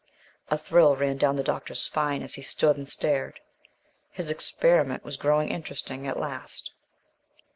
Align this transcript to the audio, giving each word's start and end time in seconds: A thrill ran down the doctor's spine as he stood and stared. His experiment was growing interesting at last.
A 0.49 0.57
thrill 0.57 0.95
ran 0.95 1.17
down 1.17 1.35
the 1.35 1.43
doctor's 1.43 1.79
spine 1.79 2.23
as 2.23 2.33
he 2.33 2.41
stood 2.41 2.75
and 2.75 2.89
stared. 2.89 3.39
His 4.09 4.31
experiment 4.31 5.03
was 5.03 5.15
growing 5.15 5.49
interesting 5.49 6.07
at 6.07 6.19
last. 6.19 6.71